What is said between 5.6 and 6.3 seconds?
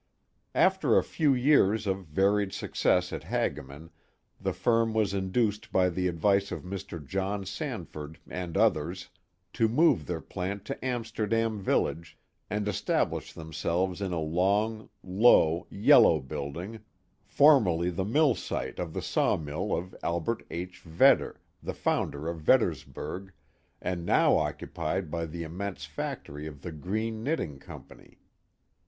by the